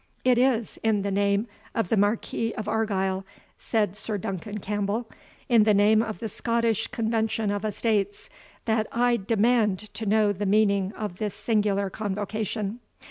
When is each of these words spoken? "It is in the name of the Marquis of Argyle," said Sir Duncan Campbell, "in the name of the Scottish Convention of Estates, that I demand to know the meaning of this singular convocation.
"It 0.23 0.39
is 0.39 0.79
in 0.81 1.03
the 1.03 1.11
name 1.11 1.45
of 1.75 1.89
the 1.89 1.95
Marquis 1.95 2.55
of 2.55 2.67
Argyle," 2.67 3.23
said 3.59 3.95
Sir 3.95 4.17
Duncan 4.17 4.57
Campbell, 4.57 5.07
"in 5.47 5.61
the 5.63 5.75
name 5.75 6.01
of 6.01 6.17
the 6.17 6.27
Scottish 6.27 6.87
Convention 6.87 7.51
of 7.51 7.63
Estates, 7.63 8.27
that 8.65 8.87
I 8.91 9.17
demand 9.17 9.93
to 9.93 10.07
know 10.07 10.33
the 10.33 10.47
meaning 10.47 10.91
of 10.93 11.17
this 11.19 11.35
singular 11.35 11.91
convocation. 11.91 12.79